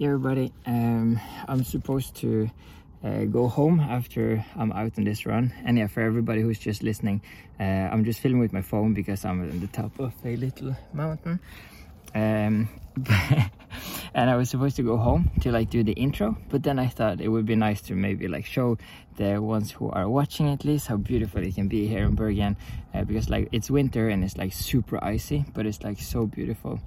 [0.00, 2.50] Everybody, um, I'm supposed to
[3.04, 5.54] uh, go home after I'm out on this run.
[5.64, 7.22] And yeah, for everybody who's just listening,
[7.60, 10.74] uh, I'm just filming with my phone because I'm on the top of a little
[10.92, 11.38] mountain.
[12.12, 12.68] Um,
[14.14, 16.88] and I was supposed to go home to like do the intro, but then I
[16.88, 18.78] thought it would be nice to maybe like show
[19.16, 22.56] the ones who are watching at least how beautiful it can be here in Bergen,
[22.94, 26.80] uh, because like it's winter and it's like super icy, but it's like so beautiful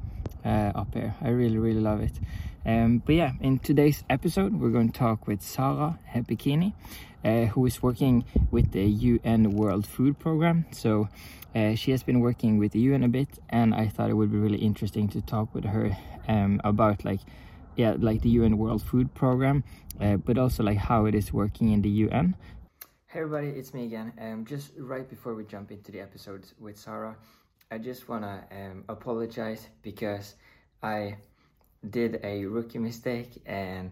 [0.44, 1.16] uh, up here.
[1.22, 2.14] I really, really love it.
[2.68, 6.74] Um, but yeah, in today's episode, we're going to talk with Sarah Piccini,
[7.24, 10.66] uh, who is working with the UN World Food Program.
[10.72, 11.08] So
[11.56, 14.34] uh, she has been working with the UN a bit, and I thought it would
[14.34, 17.22] be really interesting to talk with her um, about like,
[17.78, 19.64] yeah, like the UN World Food Program,
[20.02, 22.36] uh, but also like how it is working in the UN.
[23.06, 24.12] Hey everybody, it's me again.
[24.20, 27.16] Um, just right before we jump into the episodes with Sarah,
[27.72, 30.36] I just wanna um, apologize because
[30.84, 31.16] I
[31.90, 33.92] did a rookie mistake and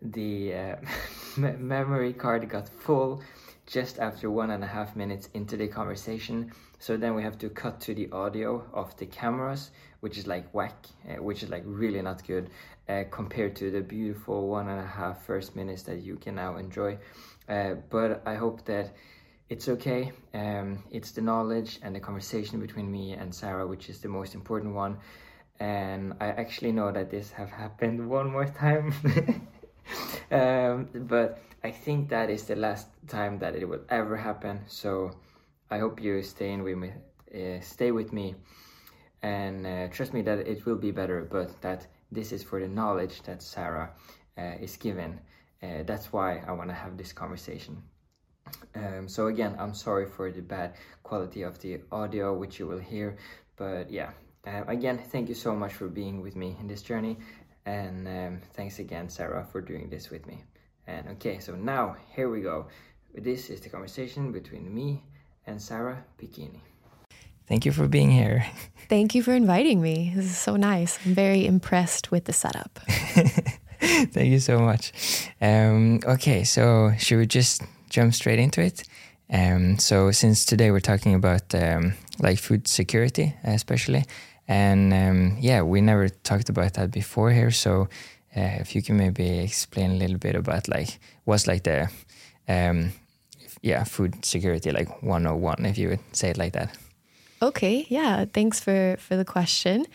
[0.00, 0.76] the uh,
[1.36, 3.22] memory card got full
[3.66, 6.50] just after one and a half minutes into the conversation.
[6.78, 10.52] So then we have to cut to the audio of the cameras, which is like
[10.54, 12.48] whack, uh, which is like really not good
[12.88, 16.56] uh, compared to the beautiful one and a half first minutes that you can now
[16.56, 16.96] enjoy.
[17.48, 18.94] Uh, but I hope that
[19.50, 20.12] it's okay.
[20.32, 24.34] Um, it's the knowledge and the conversation between me and Sarah, which is the most
[24.34, 24.98] important one
[25.60, 28.92] and I actually know that this have happened one more time.
[30.30, 34.60] um, but I think that is the last time that it will ever happen.
[34.66, 35.12] So
[35.70, 36.92] I hope you stay in with me,
[37.34, 38.34] uh, stay with me,
[39.22, 41.26] and uh, trust me that it will be better.
[41.30, 43.90] But that this is for the knowledge that Sarah
[44.36, 45.20] uh, is given.
[45.60, 47.82] That's why I want to have this conversation.
[48.74, 52.78] Um, so again, I'm sorry for the bad quality of the audio, which you will
[52.78, 53.16] hear.
[53.56, 54.12] But yeah,
[54.48, 57.16] uh, again, thank you so much for being with me in this journey.
[57.66, 60.42] And um, thanks again, Sarah, for doing this with me.
[60.86, 62.66] And okay, so now here we go.
[63.14, 65.02] This is the conversation between me
[65.46, 66.60] and Sarah Piccini.
[67.46, 68.46] Thank you for being here.
[68.88, 70.12] Thank you for inviting me.
[70.14, 70.98] This is so nice.
[71.04, 72.78] I'm very impressed with the setup.
[73.80, 74.92] Thank you so much.
[75.40, 78.82] Um, okay, so should we just jump straight into it?
[79.30, 84.04] Um, so since today we're talking about um, like food security, especially,
[84.48, 87.50] and um, yeah, we never talked about that before here.
[87.50, 87.88] So
[88.34, 91.90] uh, if you can maybe explain a little bit about like what's like the
[92.48, 92.92] um,
[93.60, 96.76] yeah food security like 101 if you would say it like that.
[97.42, 99.86] Okay, yeah, thanks for for the question.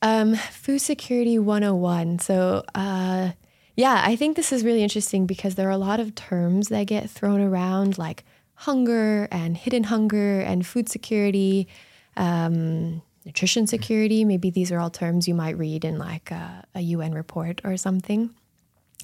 [0.00, 2.20] Um, food security 101.
[2.20, 3.32] So uh,
[3.76, 6.86] yeah, I think this is really interesting because there are a lot of terms that
[6.86, 11.68] get thrown around like hunger and hidden hunger and food security.
[12.16, 14.24] Um, nutrition security.
[14.24, 17.76] Maybe these are all terms you might read in like a, a UN report or
[17.76, 18.34] something.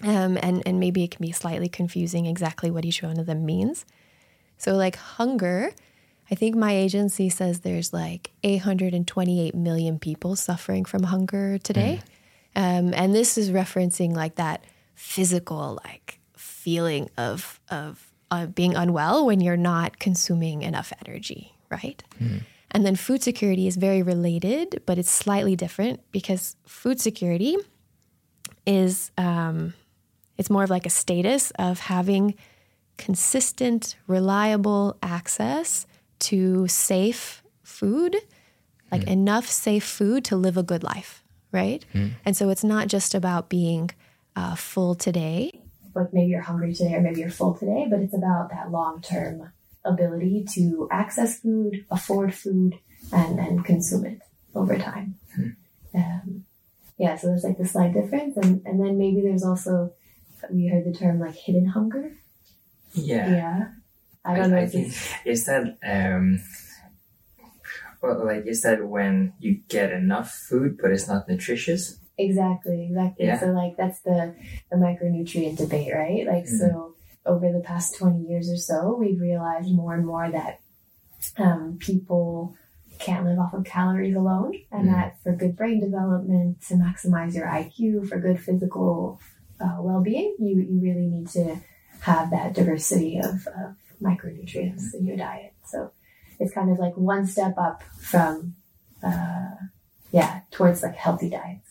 [0.03, 3.45] Um, and, and maybe it can be slightly confusing exactly what each one of them
[3.45, 3.85] means.
[4.57, 5.73] So, like hunger,
[6.31, 12.01] I think my agency says there's like 828 million people suffering from hunger today.
[12.57, 12.79] Mm.
[12.89, 14.65] Um, and this is referencing like that
[14.95, 22.03] physical, like feeling of, of uh, being unwell when you're not consuming enough energy, right?
[22.21, 22.43] Mm.
[22.71, 27.57] And then food security is very related, but it's slightly different because food security
[28.67, 29.75] is um,
[30.39, 32.35] it's more of like a status of having
[32.97, 35.87] consistent, reliable access
[36.21, 38.17] to safe food,
[38.93, 39.09] like mm.
[39.09, 41.85] enough safe food to live a good life, right?
[41.95, 42.13] Mm.
[42.25, 43.91] And so it's not just about being
[44.37, 45.61] uh, full today.
[45.95, 49.01] Like maybe you're hungry today or maybe you're full today, but it's about that long
[49.01, 49.51] term
[49.85, 52.79] ability to access food, afford food,
[53.13, 54.21] and, and consume it
[54.55, 55.17] over time.
[55.35, 55.49] Hmm.
[55.95, 56.45] Um,
[56.99, 58.37] yeah, so there's like the slight difference.
[58.37, 59.93] And, and then maybe there's also,
[60.51, 62.13] we heard the term like hidden hunger.
[62.93, 63.31] Yeah.
[63.31, 63.69] Yeah.
[64.25, 64.71] I don't I, know.
[64.75, 64.93] I
[65.25, 66.41] is that, um,
[68.03, 71.99] well, like, is that when you get enough food, but it's not nutritious?
[72.19, 73.27] Exactly, exactly.
[73.27, 73.41] Yeah.
[73.41, 74.35] So, like, that's the,
[74.71, 76.27] the micronutrient debate, right?
[76.27, 76.57] Like, mm-hmm.
[76.57, 80.61] so over the past 20 years or so, we've realized more and more that
[81.37, 82.57] um, people
[82.99, 84.93] can't live off of calories alone, and mm.
[84.93, 89.21] that for good brain development, to maximize your IQ, for good physical
[89.61, 91.57] uh, well being, you, you really need to
[92.01, 95.53] have that diversity of, of micronutrients in your diet.
[95.67, 95.93] So
[96.39, 98.57] it's kind of like one step up from,
[99.03, 99.55] uh,
[100.11, 101.70] yeah, towards like healthy diets.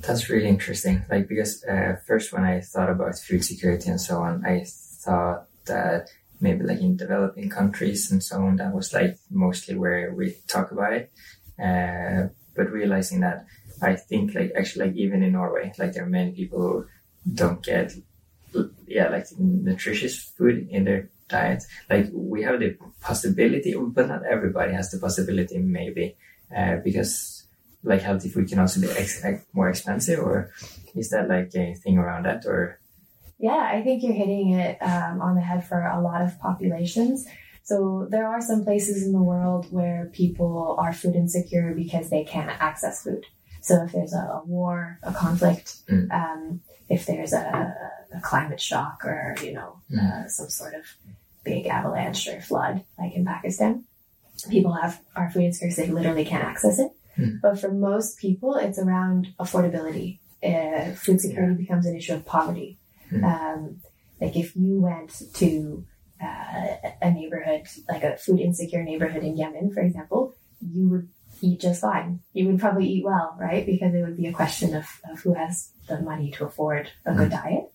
[0.00, 1.04] That's really interesting.
[1.10, 5.46] Like, because uh, first when I thought about food security and so on, I thought
[5.66, 6.08] that
[6.40, 10.72] maybe like in developing countries and so on, that was like mostly where we talk
[10.72, 11.12] about it.
[11.62, 13.44] Uh, but realizing that
[13.82, 16.86] I think like actually like even in Norway, like there are many people who
[17.34, 17.92] don't get
[18.86, 21.62] yeah like nutritious food in their diet.
[21.88, 26.16] Like we have the possibility, but not everybody has the possibility maybe
[26.56, 27.39] uh, because
[27.82, 30.52] like healthy food can also be ex- more expensive or
[30.94, 32.78] is that like a thing around that or
[33.38, 37.26] yeah i think you're hitting it um, on the head for a lot of populations
[37.62, 42.24] so there are some places in the world where people are food insecure because they
[42.24, 43.24] can't access food
[43.60, 46.10] so if there's a, a war, a conflict, mm.
[46.10, 47.74] um, if there's a,
[48.14, 49.98] a, climate shock or you know mm.
[49.98, 50.84] uh, some sort of
[51.44, 53.84] big avalanche or flood, like in Pakistan,
[54.50, 56.90] people have are food insecure they literally can't access it.
[57.20, 57.40] Mm.
[57.40, 60.18] But for most people, it's around affordability.
[60.42, 62.78] Uh, food security becomes an issue of poverty.
[63.10, 63.24] Hmm.
[63.24, 63.80] Um,
[64.20, 65.84] like if you went to
[66.22, 71.08] uh, a neighborhood, like a food insecure neighborhood in Yemen, for example, you would
[71.42, 72.20] eat just fine.
[72.32, 73.64] You would probably eat well, right?
[73.64, 77.14] Because it would be a question of, of who has the money to afford a
[77.14, 77.42] good mm.
[77.42, 77.72] diet.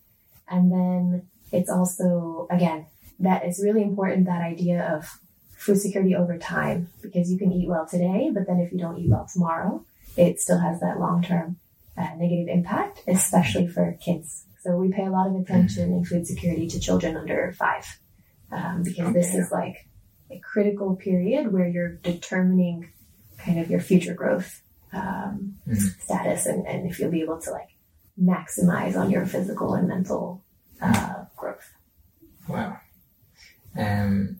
[0.48, 2.86] And then it's also, again,
[3.20, 5.20] that it's really important that idea of
[5.56, 8.98] food security over time because you can eat well today, but then if you don't
[8.98, 9.86] eat well tomorrow,
[10.18, 11.58] it still has that long term
[11.98, 14.46] uh, negative impact, especially for kids.
[14.62, 17.86] So we pay a lot of attention in food security to children under five
[18.52, 19.88] um, because this is like
[20.32, 22.92] a critical period where you're determining
[23.38, 24.62] kind of your future growth
[24.92, 25.76] um, mm-hmm.
[25.76, 27.70] status and, and if you'll be able to like
[28.22, 30.44] maximize on your physical and mental
[30.82, 31.74] uh, growth.
[32.48, 32.80] Wow.
[33.78, 34.40] Um,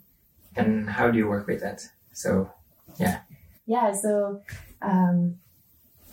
[0.56, 1.88] and how do you work with that?
[2.14, 2.52] So,
[3.00, 3.20] yeah.
[3.66, 4.42] Yeah, so
[4.82, 5.38] um,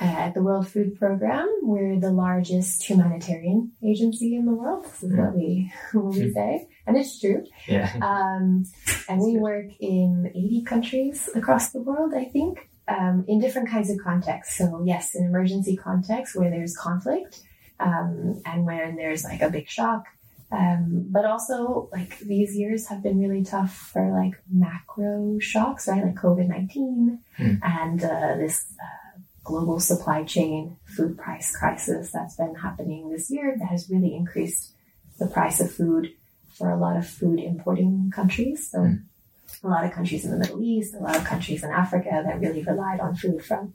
[0.00, 4.84] at the World Food Program, we're the largest humanitarian agency in the world.
[4.84, 5.18] This is mm.
[5.24, 7.44] what we what we say, and it's true.
[7.68, 7.92] Yeah.
[8.00, 8.64] Um,
[9.08, 13.90] and we work in 80 countries across the world, I think um, in different kinds
[13.90, 14.58] of contexts.
[14.58, 17.40] So, yes, in emergency contexts where there's conflict
[17.80, 20.04] um, and when there's like a big shock.
[20.52, 26.04] Um, but also, like these years have been really tough for like macro shocks, right?
[26.04, 27.58] Like COVID 19 mm.
[27.62, 33.56] and uh, this uh, global supply chain food price crisis that's been happening this year
[33.58, 34.72] that has really increased
[35.18, 36.12] the price of food
[36.54, 38.70] for a lot of food importing countries.
[38.70, 39.02] So, mm
[39.62, 42.40] a lot of countries in the Middle East, a lot of countries in Africa that
[42.40, 43.74] really relied on food from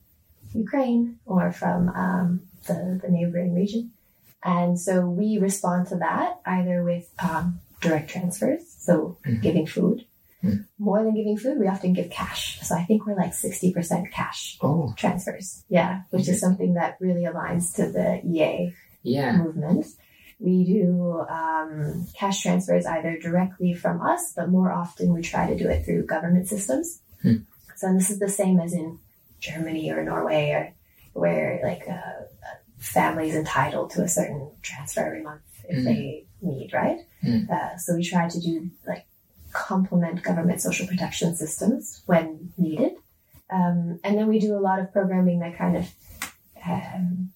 [0.54, 3.92] Ukraine or from um, the, the neighboring region.
[4.44, 9.42] And so we respond to that either with um, direct transfers, so mm-hmm.
[9.42, 10.06] giving food.
[10.44, 10.62] Mm-hmm.
[10.78, 12.60] More than giving food, we often give cash.
[12.62, 14.94] So I think we're like 60% cash oh.
[14.96, 15.64] transfers.
[15.70, 19.36] Yeah, which is something that really aligns to the EA yeah.
[19.36, 19.88] movement.
[20.40, 25.58] We do um, cash transfers either directly from us, but more often we try to
[25.58, 27.02] do it through government systems.
[27.24, 27.38] Hmm.
[27.76, 29.00] So this is the same as in
[29.40, 30.74] Germany or Norway, or
[31.20, 32.28] where like a,
[32.80, 35.86] is entitled to a certain transfer every month if hmm.
[35.86, 37.00] they need, right?
[37.22, 37.44] Hmm.
[37.52, 39.06] Uh, so we try to do like
[39.54, 42.94] complement government social protection systems when needed.
[43.50, 45.90] Um, and then we do a lot of programming that kind of
[46.66, 47.32] um,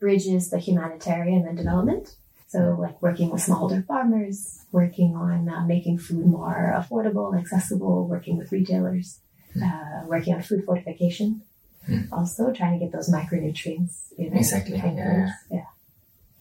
[0.00, 2.14] bridges the humanitarian and development.
[2.46, 8.38] So, like working with smallholder farmers, working on uh, making food more affordable, accessible, working
[8.38, 9.20] with retailers,
[9.52, 9.62] hmm.
[9.62, 11.42] uh, working on food fortification.
[11.88, 12.12] Hmm.
[12.12, 14.76] Also, trying to get those micronutrients in exactly.
[14.76, 15.30] Yeah.
[15.50, 15.64] yeah.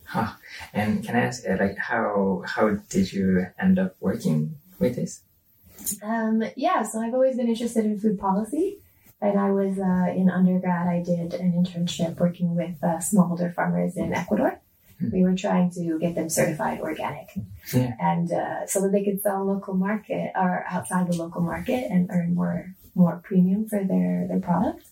[0.03, 0.33] Huh.
[0.73, 5.21] And can I ask, uh, like, how how did you end up working with this?
[6.03, 8.79] Um, yeah, so I've always been interested in food policy.
[9.19, 13.97] And I was uh, in undergrad, I did an internship working with uh, smallholder farmers
[13.97, 14.59] in Ecuador.
[14.99, 15.09] Hmm.
[15.11, 17.29] We were trying to get them certified organic,
[17.73, 17.93] yeah.
[17.99, 22.09] and uh, so that they could sell local market or outside the local market and
[22.11, 24.89] earn more more premium for their their products.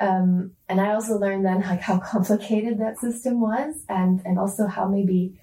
[0.00, 4.66] Um, and I also learned then like how complicated that system was, and and also
[4.66, 5.38] how maybe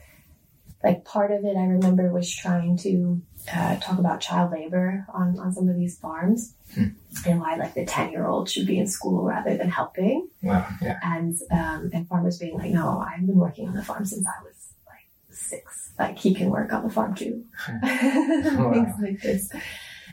[0.84, 3.22] like part of it I remember was trying to
[3.54, 6.88] uh, talk about child labor on on some of these farms hmm.
[7.26, 10.28] and why like the 10 year old should be in school rather than helping.
[10.42, 11.00] Wow, yeah.
[11.04, 14.44] And, um, and farmers being like, no, I've been working on the farm since I
[14.44, 15.94] was like six.
[15.98, 17.46] Like he can work on the farm too.
[17.84, 18.72] wow.
[18.74, 19.52] Things like this.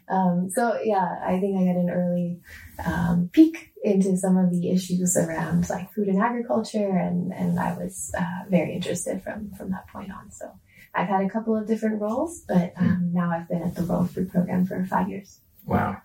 [0.09, 2.41] Um, so yeah, I think I got an early
[2.85, 7.77] um, peek into some of the issues around like food and agriculture, and and I
[7.77, 10.31] was uh, very interested from from that point on.
[10.31, 10.51] So
[10.95, 12.85] I've had a couple of different roles, but hmm.
[12.85, 15.41] um, now I've been at the World Food Program for five years.
[15.67, 15.99] Wow.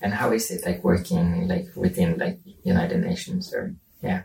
[0.00, 4.22] And how is it like working like within like United Nations or yeah?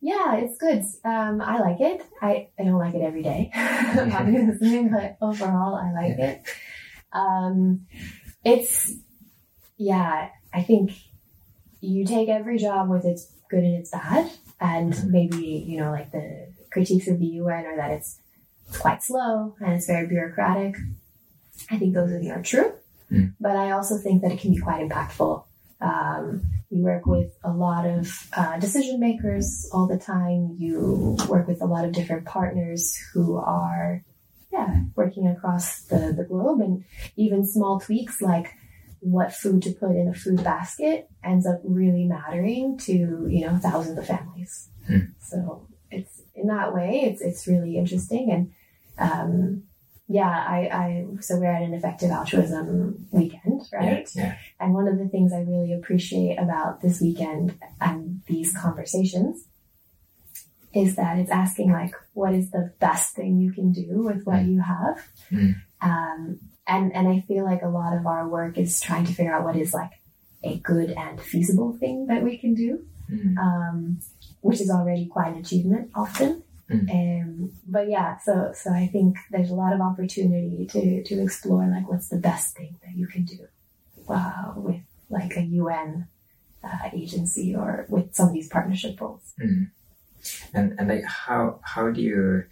[0.00, 0.82] Yeah, it's good.
[1.04, 2.02] Um, I like it.
[2.20, 6.30] I, I don't like it every day, obviously, but overall, I like yeah.
[6.30, 6.42] it.
[7.12, 7.86] Um,
[8.44, 8.92] it's,
[9.76, 10.92] yeah, I think
[11.80, 14.30] you take every job with its good and its bad.
[14.60, 15.10] And Mhm.
[15.10, 18.18] maybe, you know, like the critiques of the UN are that it's,
[18.80, 20.76] quite slow and it's very bureaucratic.
[21.70, 22.72] I think those are, are true.
[23.10, 23.34] Mm.
[23.40, 25.44] But I also think that it can be quite impactful.
[25.80, 30.56] Um, you work with a lot of uh, decision makers all the time.
[30.58, 34.02] You work with a lot of different partners who are,
[35.22, 36.60] working across the, the globe.
[36.60, 36.84] And
[37.16, 38.54] even small tweaks like
[39.00, 42.92] what food to put in a food basket ends up really mattering to,
[43.28, 44.68] you know, thousands of families.
[44.86, 44.98] Hmm.
[45.20, 48.30] So it's in that way, it's, it's really interesting.
[48.30, 48.52] And,
[48.98, 49.64] um,
[50.08, 54.08] yeah, I, I, so we're at an effective altruism weekend, right?
[54.14, 54.36] Yeah.
[54.60, 59.46] And one of the things I really appreciate about this weekend and these conversations
[60.74, 64.44] is that it's asking like, what is the best thing you can do with what
[64.44, 65.06] you have?
[65.30, 65.54] Mm.
[65.80, 69.34] Um, and and I feel like a lot of our work is trying to figure
[69.34, 69.90] out what is like
[70.44, 73.36] a good and feasible thing that we can do, Mm.
[73.36, 74.00] um,
[74.40, 76.42] which is already quite an achievement often.
[76.70, 76.90] Mm.
[76.90, 81.66] Um, but yeah, so so I think there's a lot of opportunity to to explore
[81.66, 83.46] like what's the best thing that you can do
[84.08, 86.06] uh, with like a UN
[86.64, 89.34] uh, agency or with some of these partnership roles.
[90.22, 90.54] Mm.
[90.54, 92.44] And and like how how do you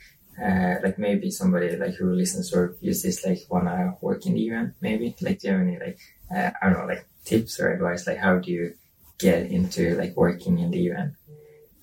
[0.43, 4.41] uh, like maybe somebody like who listens or use this like wanna work in the
[4.41, 5.99] UN maybe like do you have any like
[6.35, 8.75] uh, I don't know like tips or advice like how do you
[9.19, 11.17] get into like working in the UN?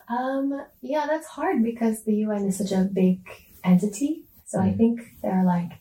[0.09, 3.19] Um, yeah, that's hard because the UN is such a big
[3.63, 4.23] entity.
[4.45, 4.77] So I Mm.
[4.77, 5.71] think there are like,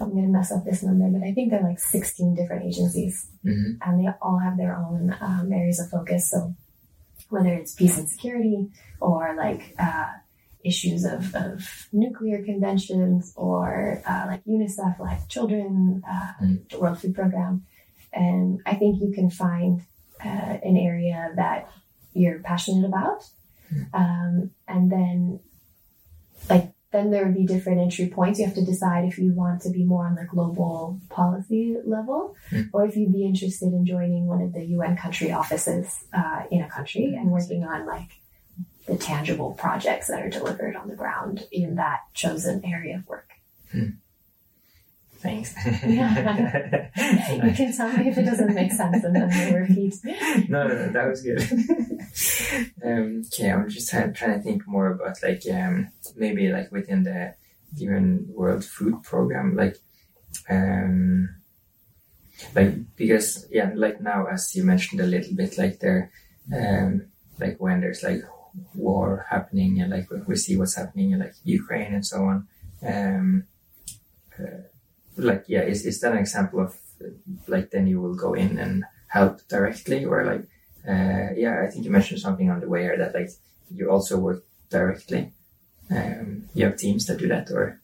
[0.00, 2.64] I'm going to mess up this number, but I think there are like 16 different
[2.64, 6.30] agencies hmm and they all have their own um, areas of focus.
[6.30, 6.54] So
[7.28, 8.68] whether it's peace and security
[9.00, 10.06] or like uh,
[10.64, 16.68] issues of, of nuclear conventions or uh, like UNICEF, like children, uh, Mm.
[16.70, 17.64] the World Food Program.
[18.12, 19.82] And I think you can find
[20.24, 21.70] uh, an area that
[22.14, 23.22] you're passionate about.
[23.92, 25.40] Um, and then,
[26.48, 28.38] like, then there would be different entry points.
[28.38, 32.34] You have to decide if you want to be more on the global policy level
[32.50, 32.70] Mm.
[32.72, 36.62] or if you'd be interested in joining one of the UN country offices uh, in
[36.62, 38.10] a country and working on like
[38.86, 43.30] the tangible projects that are delivered on the ground in that chosen area of work.
[45.26, 45.54] Thanks.
[45.86, 46.88] Yeah.
[47.44, 49.94] You can tell me if it doesn't make sense and then we'll repeat.
[50.48, 51.42] no, no, no, that was good.
[52.84, 57.02] um, okay, I'm just trying, trying to think more about like um, maybe like within
[57.02, 57.34] the
[57.76, 59.76] UN World Food Program, like
[60.48, 61.28] um,
[62.54, 66.10] like because yeah, like now as you mentioned a little bit, like there,
[66.54, 67.06] um,
[67.40, 68.22] like when there's like
[68.74, 72.48] war happening and like we- we see what's happening in like Ukraine and so on.
[72.86, 73.44] Um,
[74.38, 74.62] uh,
[75.16, 76.76] like yeah, is is that an example of
[77.46, 80.42] like then you will go in and help directly or like
[80.88, 83.30] uh, yeah i think you mentioned something on the way that like
[83.70, 85.32] you also work directly
[85.90, 87.80] um, you have teams that do that or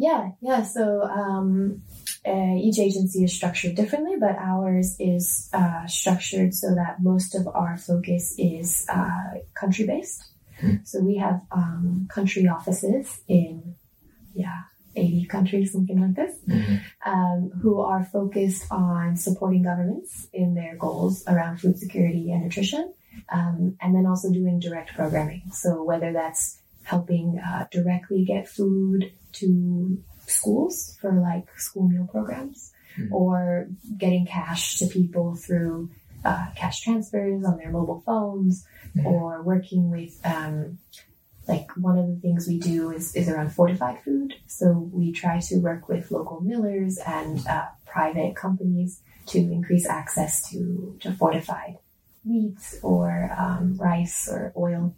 [0.00, 0.62] Yeah, yeah.
[0.62, 1.82] So um,
[2.26, 7.46] uh, each agency is structured differently, but ours is uh, structured so that most of
[7.48, 10.24] our focus is uh, country based.
[10.58, 10.76] Hmm.
[10.84, 13.74] So we have um, country offices in,
[14.34, 14.62] yeah,
[14.96, 16.34] 80 countries, something like this,
[17.06, 22.92] um, who are focused on supporting governments in their goals around food security and nutrition,
[23.30, 25.42] um, and then also doing direct programming.
[25.52, 32.72] So whether that's helping uh, directly get food to schools for like school meal programs,
[32.98, 33.12] Mhm.
[33.12, 35.90] or getting cash to people through
[36.24, 38.66] uh, cash transfers on their mobile phones,
[38.96, 39.06] Mhm.
[39.06, 40.78] or working with um,
[41.50, 44.34] like one of the things we do is, is around fortified food.
[44.46, 50.48] So we try to work with local millers and uh, private companies to increase access
[50.50, 51.78] to, to fortified
[52.24, 54.94] wheat or um, rice or oil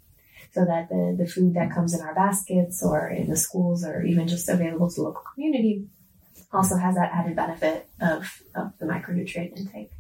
[0.52, 4.02] so that the, the food that comes in our baskets or in the schools or
[4.02, 5.86] even just available to the local community
[6.52, 9.90] also has that added benefit of, of the micronutrient intake.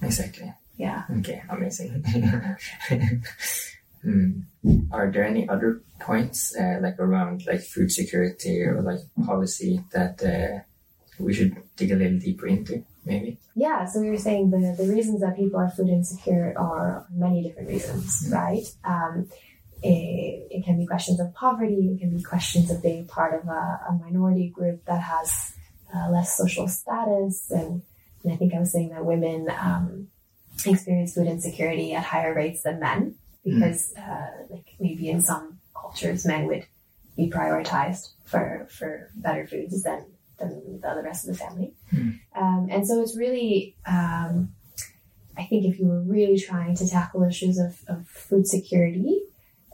[0.00, 1.02] exactly Yeah.
[1.18, 2.02] okay amazing
[4.02, 4.40] Hmm.
[4.92, 10.22] Are there any other points uh, like around like food security or like policy that
[10.22, 10.62] uh,
[11.22, 12.84] we should dig a little deeper into?
[13.04, 13.38] Maybe.
[13.54, 17.42] Yeah, so we were saying the, the reasons that people are food insecure are many
[17.42, 18.64] different reasons, right?
[18.84, 19.28] Um,
[19.82, 23.48] it, it can be questions of poverty, it can be questions of being part of
[23.48, 25.54] a, a minority group that has
[25.94, 27.50] uh, less social status.
[27.50, 27.82] And,
[28.24, 30.08] and I think I was saying that women um,
[30.66, 33.14] experience food insecurity at higher rates than men
[33.54, 36.66] because, uh, like, maybe in some cultures, men would
[37.16, 40.06] be prioritized for, for better foods than,
[40.38, 41.74] than the other rest of the family.
[42.34, 44.52] Um, and so it's really, um,
[45.36, 49.20] I think if you were really trying to tackle issues of, of food security,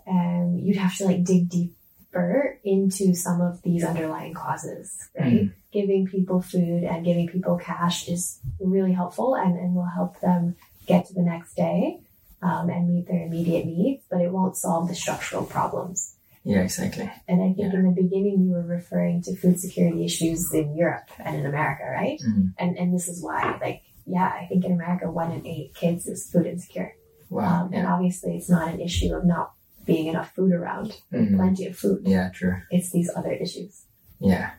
[0.07, 5.33] um, you'd have to like dig deeper into some of these underlying causes, right?
[5.33, 5.53] Mm.
[5.73, 10.57] Giving people food and giving people cash is really helpful and, and will help them
[10.87, 12.01] get to the next day
[12.45, 16.17] um, and meet their immediate needs, but it won't solve the structural problems.
[16.45, 17.11] Yeah, exactly.
[17.27, 17.79] And I think Yeah.
[17.81, 21.85] in the beginning you were referring to food security issues in Europe and in America,
[22.01, 22.21] right?
[22.21, 22.53] Mm.
[22.59, 26.07] And and this is why, like, yeah, I think in America one in eight kids
[26.07, 26.93] is food insecure.
[27.31, 27.63] Wow.
[27.65, 29.47] Um, and obviously it's not an issue of not
[29.87, 30.89] being enough food around.
[31.13, 31.37] Mhm.
[31.37, 32.01] plenty of food.
[32.17, 32.57] Yeah, true.
[32.71, 33.85] It's these other issues.
[34.21, 34.51] Yeah.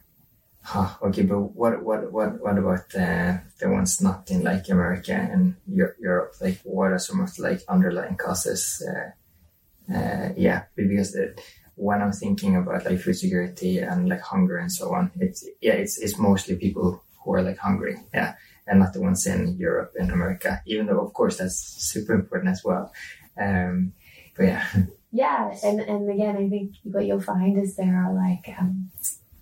[0.66, 5.14] Huh, okay, but what what what what about uh, the ones not in like America
[5.14, 6.34] and Europe?
[6.42, 8.82] Like, what are some of the like underlying causes?
[8.82, 11.36] Uh, uh, yeah, because the,
[11.76, 15.74] when I'm thinking about like food security and like hunger and so on, it's yeah,
[15.74, 18.34] it's it's mostly people who are like hungry, yeah,
[18.66, 20.64] and not the ones in Europe and America.
[20.66, 22.92] Even though, of course, that's super important as well.
[23.38, 23.94] Um,
[24.36, 24.66] but yeah,
[25.12, 28.92] Yeah, and and again, I think what you'll find is there are like um,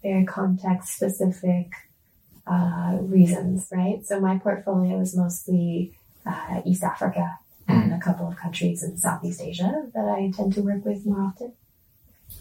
[0.04, 1.72] very context specific
[2.46, 4.06] uh, reasons, right?
[4.06, 5.94] So my portfolio is mostly
[6.26, 10.62] uh, East Africa and a couple of countries in Southeast Asia that I tend to
[10.62, 11.54] work with more often.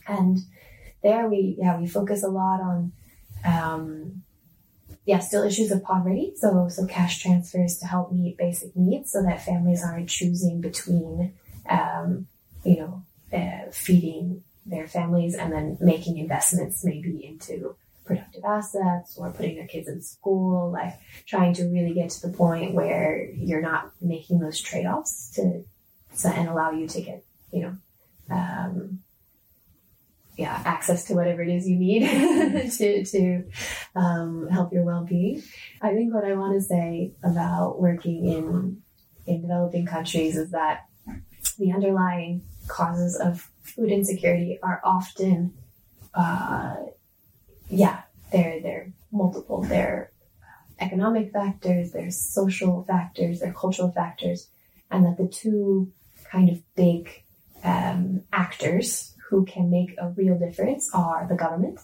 [0.07, 0.39] And
[1.03, 2.93] there we yeah we focus a lot on
[3.45, 4.23] um,
[5.05, 6.33] yeah still issues of poverty.
[6.37, 11.35] So so cash transfers to help meet basic needs so that families aren't choosing between
[11.69, 12.27] um,
[12.65, 13.03] you know
[13.33, 19.67] uh, feeding their families and then making investments maybe into productive assets or putting their
[19.67, 20.95] kids in school, like
[21.27, 25.65] trying to really get to the point where you're not making those trade-offs to,
[26.19, 27.77] to and allow you to get, you know,
[28.31, 29.01] um,
[30.37, 32.01] yeah, access to whatever it is you need
[32.73, 33.45] to to
[33.95, 35.43] um, help your well-being.
[35.81, 38.83] I think what I want to say about working in
[39.27, 40.87] in developing countries is that
[41.59, 45.55] the underlying causes of food insecurity are often,
[46.15, 46.77] uh,
[47.69, 49.63] yeah, they're they're multiple.
[49.63, 50.11] They're
[50.81, 54.49] economic factors, there's social factors, there are cultural factors,
[54.91, 55.93] and that the two
[56.31, 57.25] kind of big
[57.63, 61.79] um, actors who can make a real difference are the government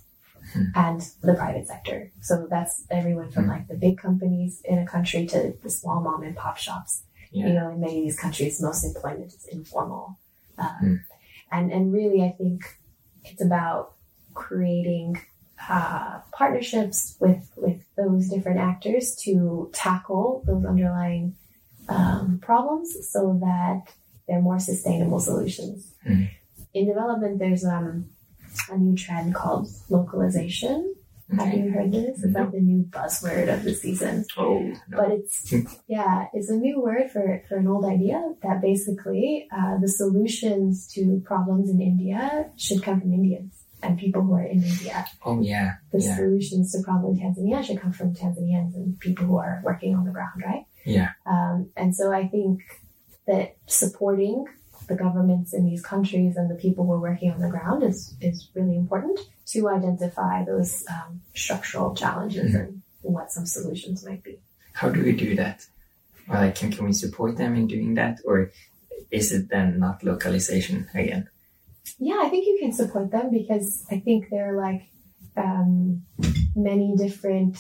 [0.75, 2.11] and the private sector.
[2.21, 6.23] So that's everyone from like the big companies in a country to the small mom
[6.23, 10.19] and pop shops you know, in many of these countries, most employment is informal.
[10.59, 11.01] Um, Mm.
[11.51, 12.63] And, and really, I think
[13.25, 13.95] it's about
[14.35, 15.21] creating
[15.69, 21.35] uh, partnerships with, with those different actors to tackle those underlying
[21.89, 23.93] um, problems so that
[24.27, 25.93] they're more sustainable solutions.
[26.07, 26.31] Mm.
[26.75, 28.11] In development, there's um,
[28.71, 30.95] a new trend called localization.
[31.37, 32.25] Have you heard this?
[32.25, 34.25] It's like the new buzzword of the season?
[34.37, 34.97] Oh no.
[34.97, 35.53] but it's
[35.89, 40.89] yeah it's a new word for, for an old idea that basically uh, the solutions
[40.95, 45.05] to problems in india should come from indians and people who are in india.
[45.25, 49.27] Oh yeah, the yeah, solutions to problems in tanzania should come from tanzanians and people
[49.27, 50.65] who are working on the ground right?
[50.87, 52.61] Yeah, um, and so i think
[53.27, 54.47] that supporting
[54.89, 58.17] the governments in these countries and the people who are working on the ground is,
[58.21, 59.19] is really important
[59.53, 62.61] to identify those um, structural challenges Mhm.
[62.61, 64.35] and what some solutions might be
[64.73, 65.67] How do we do that?
[66.29, 68.21] Or like, can, can we support them in doing that?
[68.25, 68.51] Or
[69.11, 71.29] is it then not localization again?
[71.99, 74.83] Yeah, I think you can support them because I think there are like
[75.37, 76.03] um,
[76.55, 77.57] many different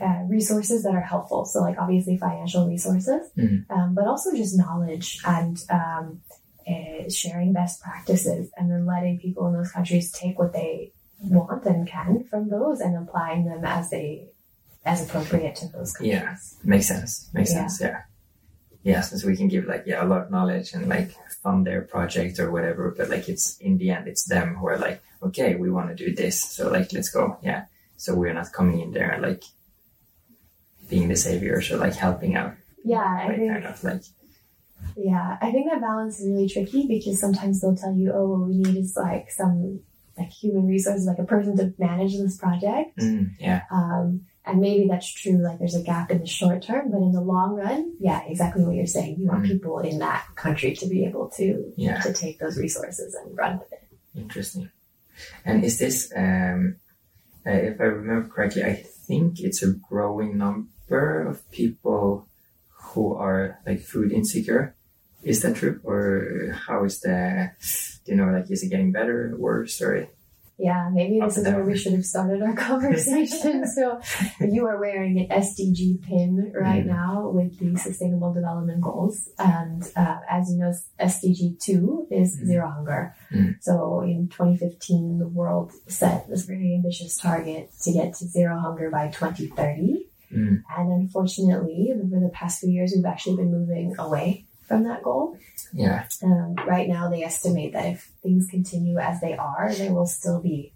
[0.00, 1.44] uh, resources that are helpful.
[1.44, 3.70] So, like obviously financial resources, Mhm.
[3.70, 6.20] um, but also just knowledge and um,
[6.68, 11.64] uh, sharing best practices, and then letting people in those countries take what they want
[11.64, 14.28] and can from those and applying them as they
[14.84, 16.12] as appropriate to those countries.
[16.14, 16.36] Yeah.
[16.62, 17.28] Makes sense.
[17.32, 17.56] Makes Yeah.
[17.60, 17.80] sense.
[17.80, 18.02] Yeah.
[18.84, 21.10] Yeah, since we can give like yeah a lot of knowledge and like
[21.42, 24.78] fund their project or whatever, but like it's in the end it's them who are
[24.78, 27.36] like, okay, we want to do this, so like let's go.
[27.42, 27.64] Yeah.
[27.96, 29.42] So we're not coming in there and like
[30.88, 32.54] being the saviors or like helping out.
[32.84, 34.02] Yeah, I Like think kind of like
[34.96, 38.48] Yeah, I think that balance is really tricky because sometimes they'll tell you, oh, what
[38.48, 39.80] we need is like some
[40.18, 42.96] like human resources, like a person to manage this project.
[42.98, 46.90] mm, yeah, Um, and maybe that's true, like there's a gap in the short term,
[46.90, 49.16] but in the long run, yeah, exactly what you're saying.
[49.18, 49.48] You want Mhm.
[49.48, 52.00] people in that country to be able to yeah.
[52.00, 53.82] to take those resources and run with it.
[54.14, 54.70] Interesting.
[55.44, 56.76] And is this, um,
[57.46, 62.26] uh, if I remember correctly, I think it's a growing number of people
[62.94, 64.74] who are like food insecure.
[65.22, 67.50] Is that true, or how is the?
[68.04, 70.06] Do you know, like, is it getting better, or worse, or?
[70.58, 73.66] Yeah, maybe this is where we should have started our conversation.
[73.66, 74.00] so,
[74.40, 76.86] you are wearing an SDG pin right Mm.
[76.86, 79.28] now with the Sustainable Development Goals.
[79.38, 82.46] And uh, as you know, SDG 2 is Mm.
[82.46, 83.14] zero hunger.
[83.34, 83.56] Mm.
[83.60, 88.88] So, in 2015, the world set this very ambitious target to get to zero hunger
[88.90, 90.05] by 2030.
[90.32, 90.62] Mm.
[90.76, 95.36] And unfortunately, over the past few years, we've actually been moving away from that goal.
[95.72, 96.06] Yeah.
[96.22, 100.40] Um, right now, they estimate that if things continue as they are, there will still
[100.40, 100.72] be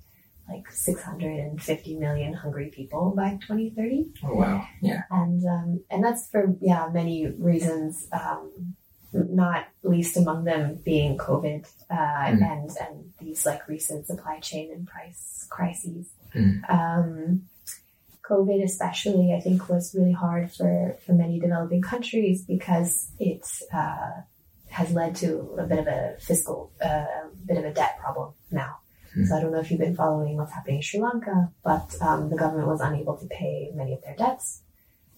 [0.49, 4.67] like 650 million hungry people by 2030, Oh wow.
[4.83, 5.03] Yeah.
[5.11, 8.07] and um, and that's for yeah many reasons.
[8.13, 8.75] Um,
[9.13, 12.43] not least among them being COVID uh, Mm.
[12.53, 16.07] and and these like recent supply chain and price crises.
[16.35, 16.71] Mm.
[16.71, 17.43] Um,
[18.31, 24.23] COVID, especially, I think, was really hard for, for many developing countries because it uh,
[24.69, 27.05] has led to a bit of a fiscal, uh,
[27.47, 28.79] bit of a debt problem now.
[29.15, 29.25] Hmm.
[29.25, 32.31] So I don't know if you've been following what's happening in Sri Lanka, but um,
[32.31, 34.63] the government was unable to pay many of their debts.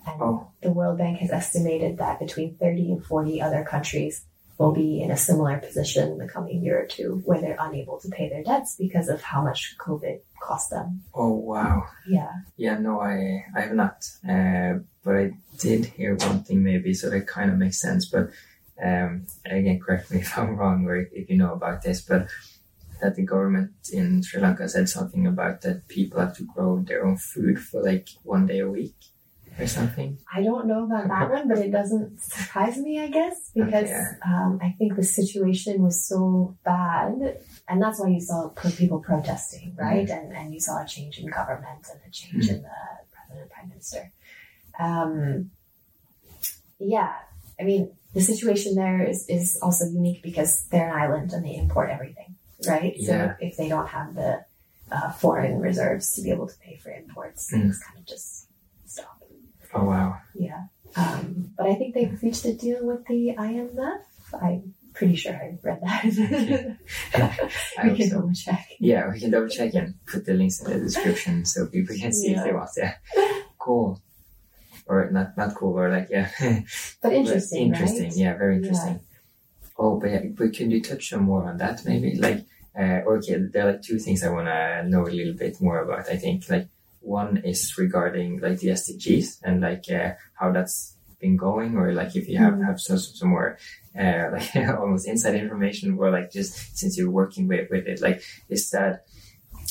[0.07, 0.48] And Oh.
[0.62, 4.25] the World Bank has estimated that between 30 and 40 other countries
[4.59, 7.99] will be in a similar position in the coming year or two where they're unable
[8.01, 11.03] to pay their debts because of how much COVID cost them.
[11.15, 11.85] Oh wow.
[12.09, 12.33] Yeah.
[12.57, 12.79] Yeah.
[12.79, 14.05] No, I I have not.
[14.29, 18.09] Uh, but I did hear one thing maybe, so that kind of makes sense.
[18.09, 18.31] But
[18.83, 22.29] um, again, correct me if I'm wrong or if you know about this, but
[23.01, 27.05] that the government in Sri Lanka said something about that people have to grow their
[27.05, 28.95] own food for like one day a week
[29.59, 30.19] or something.
[30.35, 34.05] I don't know about that one, but it doesn't surprise me, I guess, because Okay,
[34.27, 37.38] um, I think the situation was so bad.
[37.69, 40.09] And that's why you saw people protesting, right?
[40.09, 42.69] And, and you saw a change in government and a change in the
[43.12, 44.12] president, prime minister.
[44.79, 45.51] Um,
[46.79, 47.12] yeah,
[47.61, 51.57] I mean, the situation there is, is also unique because they're an island and they
[51.57, 52.37] import everything,
[52.67, 52.95] right?
[52.97, 53.07] Yeah.
[53.07, 54.45] So if they don't have the
[54.91, 57.61] uh, foreign reserves to be able to pay for imports, Mm.
[57.62, 58.49] things kind of just.
[59.75, 60.19] Oh wow.
[60.35, 60.65] Yeah.
[60.97, 64.01] Um, but I think they've reached a deal with the IMF.
[64.41, 66.77] I'm pretty sure I read that.
[67.85, 68.17] We can so.
[68.17, 68.67] double check.
[68.79, 72.13] Yeah, we can double check and put the links in the description so people can
[72.13, 72.55] see if they Yeah.
[72.55, 72.71] want.
[72.77, 72.95] Yeah,
[73.59, 74.01] cool.
[74.87, 76.29] Or not, not cool, or like yeah,
[77.03, 78.05] But interesting, interesting.
[78.05, 78.17] right?
[78.17, 79.01] Yeah, very interesting.
[79.79, 82.17] Oh, but yeah, but can you touch some more on that maybe?
[82.17, 82.45] Like,
[82.79, 85.83] uh, okay, there are like two things I want to know a little bit more
[85.83, 86.11] about.
[86.11, 86.69] I think like
[87.03, 92.17] one is regarding like the SDGs and like uh, how that's been going, or like
[92.17, 92.67] if you have Mhm.
[92.67, 93.59] have some some more
[93.99, 98.23] uh, like almost inside information, or like just since you're working with with it, like
[98.49, 99.05] is that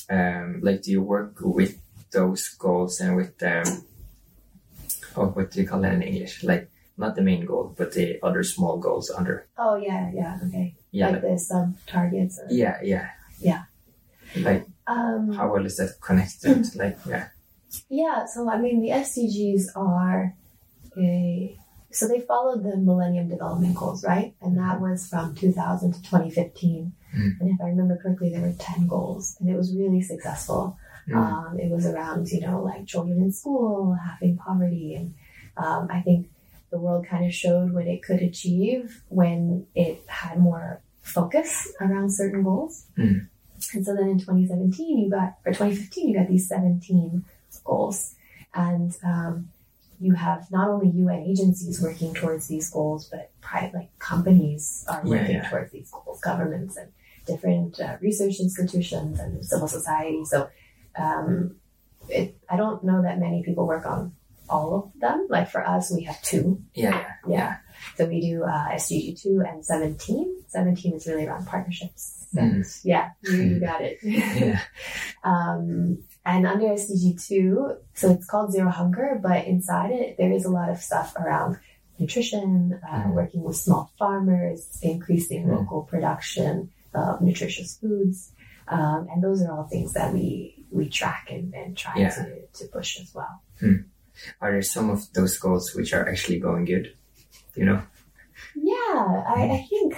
[0.10, 1.78] um like do you work with
[2.12, 3.84] those goals and with um
[5.16, 6.44] oh what do you call that in English?
[6.44, 9.48] Like not the main goal, but the other small goals under.
[9.58, 10.76] Oh, yeah, yeah, okay.
[10.92, 12.38] Yeah, like the sub targets.
[12.40, 13.64] Or, yeah, yeah, Yeah.
[14.36, 16.76] Like Um, how well is that connected?
[16.76, 17.28] like yeah,
[17.90, 20.36] Yeah, so I mean, the SDGs are
[20.98, 21.58] a,
[21.92, 24.34] so they followed the Millennium Development Goals, right?
[24.42, 26.92] And that was from 2000 to 2015.
[27.16, 27.32] Mm.
[27.40, 30.78] And if I remember correctly, there were 10 goals, and it was really successful.
[31.10, 31.16] Mm.
[31.16, 34.96] Um, it was around, you know, like children in school, halving poverty.
[34.96, 35.14] And
[35.58, 36.30] um, I think
[36.72, 42.12] the world kind of showed what it could achieve when it had more focus around
[42.12, 42.86] certain goals.
[42.98, 43.28] Mm.
[43.74, 47.24] And so then in 2017, you got, or 2015, you got these 17
[47.64, 48.16] goals.
[48.54, 49.50] And um,
[50.00, 55.02] you have not only UN agencies working towards these goals, but private like companies are
[55.06, 55.50] Yeah, working yeah.
[55.50, 56.92] towards these goals, governments and
[57.26, 60.26] different uh, research institutions and civil society.
[60.26, 60.50] So
[60.98, 61.56] um,
[62.10, 64.14] it, I don't know that many people work on
[64.50, 65.28] all of them.
[65.30, 66.62] Like for us, we have two.
[66.74, 67.58] yeah, yeah, Yeah.
[67.98, 70.44] So we do uh, SDG 2 and 17.
[70.48, 72.28] 17 is really around partnerships.
[72.38, 73.98] And yeah, you, you got it.
[74.04, 74.62] yeah.
[75.24, 80.46] Um, and under SDG 2, so it's called Zero Hunger, but inside it, there is
[80.46, 81.58] a lot of stuff around
[82.00, 83.14] nutrition, uh, Mm.
[83.14, 85.58] working with small farmers, increasing Mm.
[85.58, 88.32] local production of nutritious foods.
[88.68, 92.10] Um, and those are all things that we, we track and, and try Yeah.
[92.10, 93.42] to, to push as well.
[94.42, 96.96] Are there some of those goals which are actually going good?
[97.56, 97.82] You know?
[98.56, 99.96] Yeah, I, I think.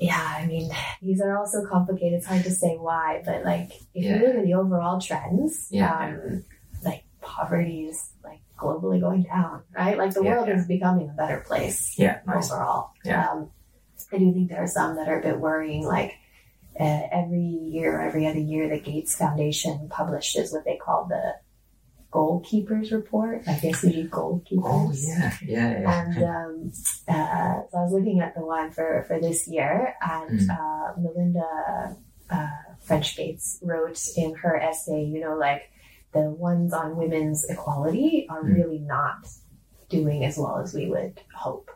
[0.00, 2.14] Yeah, I mean, these are all so complicated.
[2.18, 4.16] It's hard to say why, but like if Yeah.
[4.20, 6.44] you look at the overall trends, Yeah, um,
[6.84, 9.96] like poverty is like globally going down, right?
[9.96, 12.50] Like the Yeah, world is becoming a better place Yeah, nice.
[12.50, 12.90] overall.
[13.04, 13.30] Yeah.
[13.30, 13.50] Um,
[14.12, 15.84] I do think there are some that are a bit worrying.
[15.84, 16.14] Like
[16.78, 21.36] uh, every year, every other year, the Gates Foundation publishes what they call the
[22.14, 24.62] goalkeepers report, like SDG goalkeepers.
[24.64, 26.00] Oh yeah, yeah, yeah.
[26.00, 26.72] And um,
[27.08, 30.50] uh, so I was looking at the one for, for this year, and Mm.
[30.50, 31.96] uh, Melinda
[32.30, 32.46] uh,
[32.80, 35.62] French Gates wrote in her essay, you know, like
[36.12, 38.54] the ones on women's equality are Mm.
[38.54, 39.26] really not
[39.88, 41.70] doing as well as we would hope.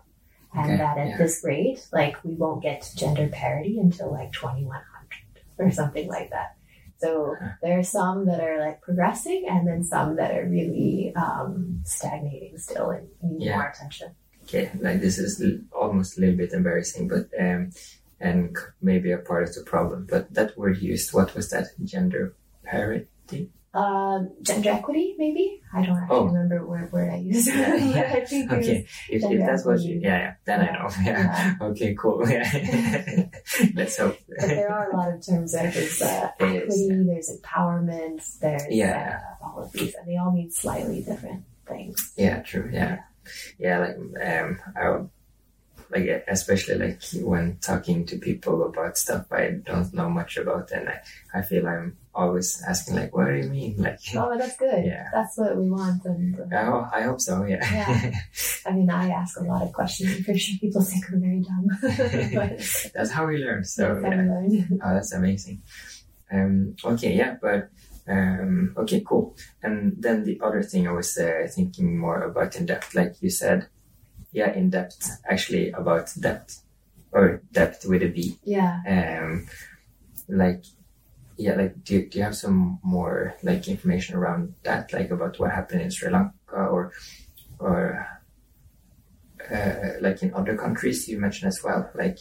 [0.55, 1.17] And Okay, that at yeah.
[1.19, 4.81] this rate, like we won't get to gender parity until like 2100
[5.59, 6.57] or something like that.
[6.99, 11.81] So there are some that are like progressing and then some that are really um,
[11.85, 13.57] stagnating still and need Yeah.
[13.57, 14.11] more attention.
[14.45, 17.71] Okay, like this is almost a little bit embarrassing, but um,
[18.21, 20.07] and maybe a part of the problem.
[20.11, 21.67] But that word used, what was that?
[21.85, 22.35] Gender
[22.65, 23.51] parity?
[23.79, 25.61] Um, gender equity, maybe?
[25.73, 26.25] I don't actually Oh.
[26.27, 27.47] remember what word I used.
[27.49, 28.13] Yeah, yeah.
[28.17, 30.89] I think it Okay, if, if that's what you, yeah, yeah, then I know.
[31.05, 31.55] Yeah.
[31.69, 32.29] Okay, cool.
[32.29, 32.49] Yeah.
[33.75, 34.19] Let's hope.
[34.39, 35.71] but there are a lot of terms there.
[35.71, 39.21] There's uh, There is, equity, there's empowerment, there's Yeah.
[39.43, 42.13] uh, all of these, and they all mean slightly different things.
[42.17, 42.69] Yeah, true.
[42.73, 42.99] Yeah,
[43.59, 43.79] yeah.
[43.79, 43.97] Like
[44.41, 45.11] um, I would,
[45.91, 50.89] like especially like when talking to people about stuff I don't know much about, and
[50.89, 51.01] I,
[51.35, 53.77] I feel I'm always asking like, what do you mean?
[53.79, 54.85] Like, Oh, that's good.
[54.85, 55.09] Yeah.
[55.13, 56.05] That's what we want.
[56.05, 57.45] And uh, oh, I hope so.
[57.45, 57.63] Yeah.
[57.73, 58.13] Yeah.
[58.67, 60.17] I mean, I ask a lot of questions.
[60.17, 61.69] I'm pretty sure people think we're very dumb.
[62.35, 63.65] but That's how we learn.
[63.65, 64.09] So yeah.
[64.09, 64.81] learn.
[64.85, 65.63] Oh, that's amazing.
[66.31, 67.71] Um, okay, yeah, but
[68.09, 69.37] um, okay, cool.
[69.63, 73.31] And then the other thing I was uh, thinking more about in depth, like you
[73.31, 73.69] said,
[74.33, 76.63] yeah, in depth, actually about depth
[77.13, 78.37] or depth with a B.
[78.45, 78.81] Yeah.
[78.87, 79.49] Um,
[80.29, 80.65] like,
[81.37, 85.53] yeah, like, do, do you have some more like information around that, like about what
[85.53, 86.93] happened in Sri Lanka or,
[87.59, 88.07] or,
[89.51, 92.19] uh, like in other countries you mentioned as well, like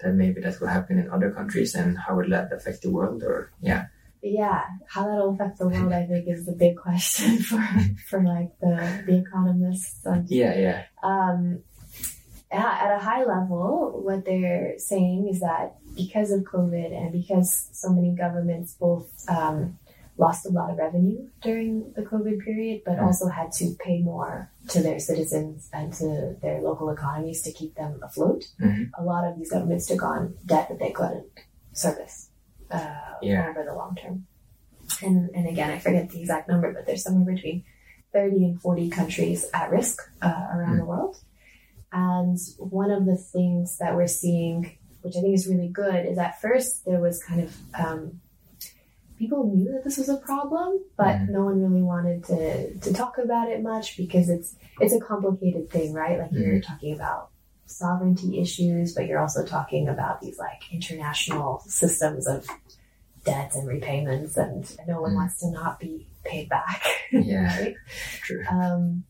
[0.00, 3.22] that maybe that will happen in other countries and how will that affect the world
[3.22, 3.86] or, yeah.
[4.22, 4.64] Yeah.
[4.86, 7.62] How that'll affect the world, I think, is the big question for,
[8.08, 10.04] for like the, the economists.
[10.04, 10.82] And, Yeah, yeah.
[11.02, 11.60] um,
[12.50, 17.68] at at a high level, what they're saying is that because of COVID and because
[17.72, 19.78] so many governments both um,
[20.16, 23.02] lost a lot of revenue during the COVID period, but Mm.
[23.04, 27.74] also had to pay more to their citizens and to their local economies to keep
[27.76, 28.44] them afloat.
[28.60, 28.90] Mhm.
[28.98, 31.26] A lot of these governments took on debt that they couldn't
[31.72, 32.30] service
[32.70, 33.48] uh, Yeah.
[33.50, 34.26] over the long term.
[35.02, 37.64] And, and again, I forget the exact number, but there's somewhere between
[38.12, 40.78] 30 and 40 countries at risk uh, around Mm.
[40.78, 41.16] the world.
[41.92, 46.18] And one of the things that we're seeing, which I think is really good, is
[46.18, 48.20] at first there was kind of um,
[49.18, 51.28] people knew that this was a problem, but Mhm.
[51.30, 55.68] no one really wanted to, to talk about it much because it's it's a complicated
[55.70, 56.18] thing, right?
[56.18, 57.30] Like you're talking about
[57.68, 62.46] sovereignty issues, but you're also talking about these like international systems of
[63.24, 65.16] debt and repayments, and no one Mm.
[65.16, 66.82] wants to not be paid back.
[67.12, 67.46] Yeah.
[67.58, 67.74] right?
[68.22, 68.44] True.
[68.50, 69.04] Um,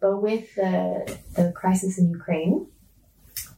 [0.00, 2.66] but with the, the crisis in Ukraine,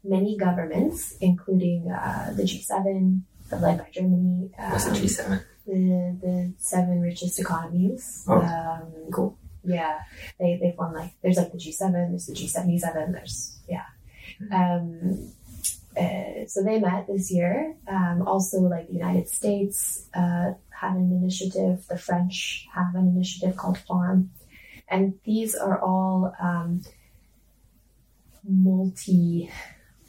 [0.05, 5.45] many governments, including uh, the G7, led by Germany, What's the um, G7?
[5.67, 8.25] the, the seven richest economies.
[8.29, 9.37] Oh, um, Cool.
[9.65, 10.01] yeah,
[10.41, 13.85] they, they form like, there's like the G7, there's the G77, there's, yeah.
[14.51, 15.33] Um,
[15.97, 17.77] uh, so they met this year.
[17.87, 23.57] Um, also, like the United States uh, had an initiative, the French have an initiative
[23.57, 24.31] called FARM.
[24.89, 26.83] And these are all um,
[28.49, 29.51] multi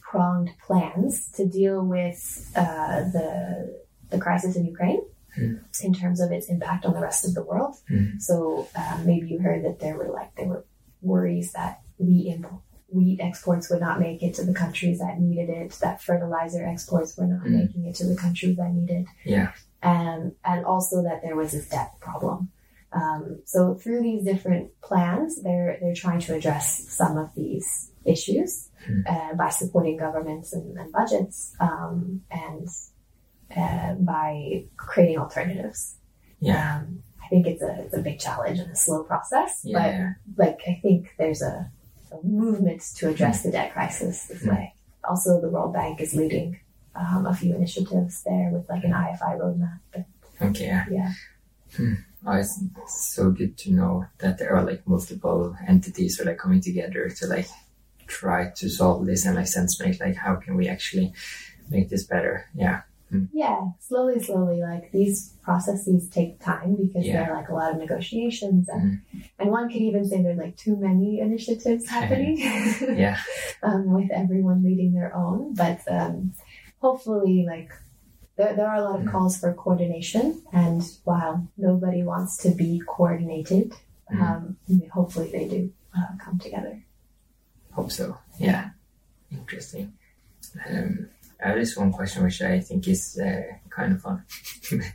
[0.01, 5.01] pronged plans to deal with uh, the, the crisis in Ukraine
[5.35, 5.55] Hmm.
[5.81, 7.75] in terms of its impact on the rest of the world.
[7.87, 8.19] Hmm.
[8.19, 10.63] So um, maybe you heard that there were like there were
[11.01, 12.61] worries that wheat imp-
[12.93, 17.17] wheat exports would not make it to the countries that needed it, that fertilizer exports
[17.17, 17.57] were not Hmm.
[17.59, 19.51] making it to the countries that needed, Yeah.
[19.81, 22.49] and and also that there was this debt problem.
[22.91, 28.69] Um, so through these different plans, they're they're trying to address some of these issues
[28.85, 29.01] Hmm.
[29.07, 32.67] uh, by supporting governments and, and budgets um, and
[33.55, 35.95] uh, by creating alternatives.
[36.39, 36.79] Yeah.
[36.79, 40.13] Um, I think it's a it's a big challenge and a slow process, Yeah.
[40.35, 41.71] but like I think there's a,
[42.13, 44.49] a movement to address the debt crisis this Hmm.
[44.49, 44.73] way.
[45.03, 46.59] Also, the World Bank is leading
[46.95, 49.79] um, a few initiatives there with like an IFI roadmap.
[49.91, 50.05] But
[50.41, 50.65] Okay.
[50.67, 50.85] Yeah.
[50.89, 51.13] yeah,
[52.25, 56.61] Oh, it's so good to know that there are like multiple entities are like coming
[56.61, 57.47] together to like
[58.07, 61.13] try to solve this and like sense make like how can we actually
[61.69, 62.45] make this better?
[62.55, 62.81] Yeah.
[63.33, 64.61] Yeah, slowly, slowly.
[64.61, 67.13] Like these processes take time because Yeah.
[67.13, 69.01] there are like a lot of negotiations, and
[69.39, 72.37] and one could even say there's like too many initiatives happening.
[72.39, 73.17] Yeah.
[73.63, 75.53] um, with everyone leading their own.
[75.53, 76.33] But um,
[76.79, 77.71] hopefully, like
[78.37, 79.11] there, there are a lot of Mm.
[79.11, 83.73] calls for coordination, and while nobody wants to be coordinated,
[84.11, 84.21] Mm.
[84.21, 84.57] um,
[84.91, 86.83] hopefully they do uh, come together.
[87.71, 88.17] Hope so.
[88.37, 88.71] Yeah.
[89.31, 89.93] Interesting.
[90.69, 91.07] Um,
[91.43, 94.23] I have this one question which I think is uh, kind of fun.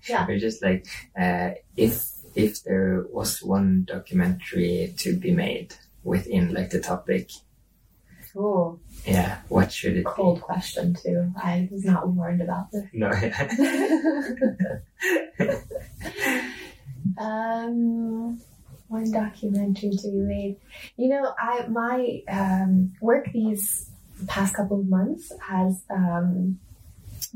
[0.08, 0.26] Yeah.
[0.28, 0.86] It's just like
[1.18, 7.30] uh, if if there was one documentary to be made within like the topic,
[8.36, 11.32] Oh, yeah, what should it cold question too.
[11.42, 12.84] I was not warned about this.
[12.92, 12.98] be?
[12.98, 13.10] No,
[17.18, 18.40] um,
[18.86, 20.56] one documentary to be made.
[20.96, 23.87] You know, I my um, work these
[24.26, 26.58] past couple of months has um,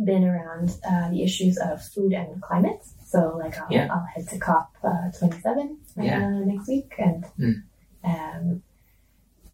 [0.04, 2.80] been around uh, the issues of food and climate.
[3.06, 3.88] So, like, I'll, Yeah.
[3.92, 6.18] I'll head to COP uh, 27 Yeah.
[6.26, 7.62] uh, next week, and Mm.
[8.04, 8.62] um,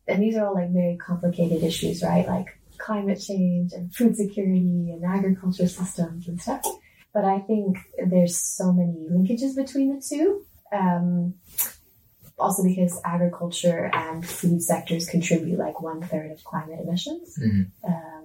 [0.07, 2.27] and these are all like very complicated issues, right?
[2.27, 2.47] Like
[2.79, 6.65] climate change and food security and agriculture systems and stuff.
[7.13, 10.45] But I think there's so many linkages between the two.
[10.73, 11.35] Um,
[12.39, 17.39] also because agriculture and food sectors contribute like one third of climate emissions.
[17.39, 17.71] Mhm.
[17.85, 18.25] Um,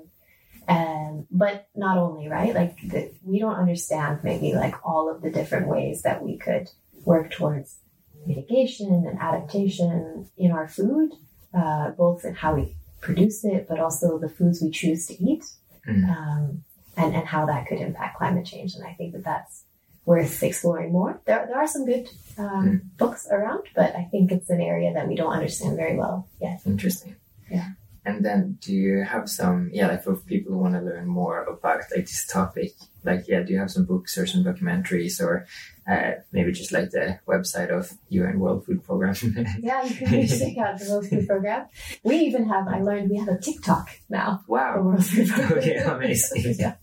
[0.67, 2.53] um, but not only, right?
[2.55, 6.69] Like the, we don't understand maybe like all of the different ways that we could
[7.03, 7.77] work towards
[8.25, 11.11] mitigation and adaptation in our food,
[11.53, 15.43] uh, both in how we produce it, but also the foods we choose to eat,
[15.85, 16.09] Mm.
[16.17, 16.63] um,
[16.95, 18.75] and and how that could impact climate change.
[18.75, 19.65] And I think that that's
[20.05, 21.21] worth exploring more.
[21.25, 25.07] There there are some good um, books around, but I think it's an area that
[25.07, 26.61] we don't understand very well yet.
[26.65, 27.15] Interesting.
[27.49, 27.69] Yeah.
[28.05, 31.43] And then, do you have some, yeah, like for people who want to learn more
[31.43, 32.73] about like this topic,
[33.05, 35.47] like, yeah, do you have some books or some documentaries or
[35.89, 39.15] uh, maybe just like the website of UN World Food Program?
[39.61, 41.67] Yeah, you can check out the World Food Program.
[42.03, 44.41] We even have, I learned we have a TikTok now.
[44.45, 44.81] The wow.
[44.81, 45.53] World Food Program.
[45.63, 46.55] Okay, amazing.
[46.59, 46.75] yeah.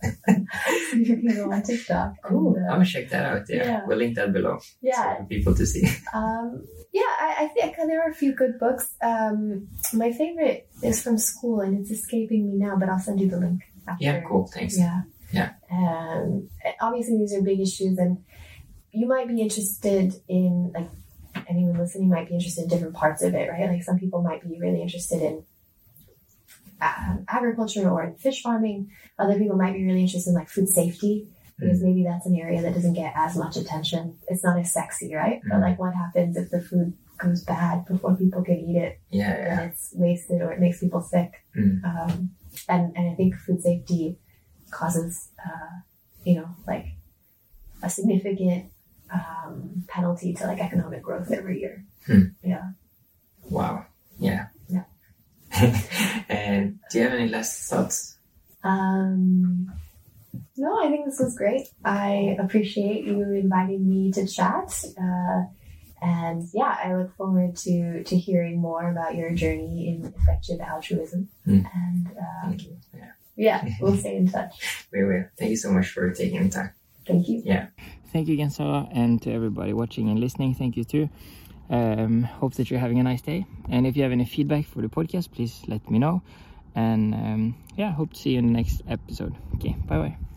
[0.93, 2.13] you can go on TikTok.
[2.23, 2.55] Cool.
[2.55, 3.43] And, I'm uh, gonna check that out.
[3.49, 3.65] Yeah.
[3.65, 3.81] Yeah.
[3.85, 5.17] We'll link that below yeah.
[5.17, 5.87] for people to see.
[6.13, 8.95] Um, yeah, I, I think there are a few good books.
[9.01, 13.29] Um, my favorite is from school and it's escaping me now, but I'll send you
[13.29, 13.61] the link.
[13.87, 14.03] After.
[14.03, 14.47] Yeah, cool.
[14.53, 14.77] Thanks.
[14.77, 15.01] Yeah.
[15.33, 15.53] Yeah.
[15.71, 16.49] Um,
[16.81, 18.23] obviously, these are big issues, and
[18.91, 20.89] you might be interested in like
[21.47, 23.69] anyone listening might be interested in different parts of it, right?
[23.69, 25.43] Like some people might be really interested in
[26.81, 28.89] um, agriculture or in fish farming.
[29.19, 31.27] Other people might be really interested in like food safety
[31.59, 34.17] because maybe that's an area that doesn't get as much attention.
[34.27, 35.41] It's not as sexy, right?
[35.47, 35.61] But Mm.
[35.61, 38.99] like, what happens if the food goes bad before people can eat it?
[39.11, 39.61] Yeah, yeah.
[39.61, 41.31] and it's wasted or it makes people sick.
[41.55, 41.83] Mm.
[41.83, 42.31] Um,
[42.67, 44.17] and, and I think food safety
[44.71, 45.81] causes, uh,
[46.23, 46.87] you know, like
[47.83, 48.71] a significant
[49.13, 51.85] um, penalty to like economic growth every year.
[52.05, 52.23] Hmm.
[52.43, 52.71] Yeah.
[53.49, 53.85] Wow.
[54.19, 54.47] Yeah.
[54.69, 54.83] Yeah.
[56.29, 58.17] and do you have any last thoughts?
[58.63, 59.71] Um,
[60.57, 61.67] no, I think this was great.
[61.83, 64.83] I appreciate you inviting me to chat.
[64.97, 65.43] Uh,
[66.01, 71.29] and yeah, I look forward to, to hearing more about your journey in effective altruism.
[71.45, 71.61] Hmm.
[71.73, 72.77] And uh, Thank you.
[72.95, 73.11] Yeah.
[73.35, 74.87] yeah, we'll stay in touch.
[74.91, 75.25] We will.
[75.37, 76.71] Thank you so much for taking the time.
[77.05, 77.43] Thank you.
[78.11, 80.53] Thank you again, Sarah, and to everybody watching and listening.
[80.53, 81.09] Thank you too.
[81.69, 83.45] Um, hope that you're having a nice day.
[83.69, 86.21] And if you have any feedback for the podcast, please let me know.
[86.75, 89.35] And um, yeah, hope to see you in the next episode.
[89.55, 90.30] Okay, bye bye.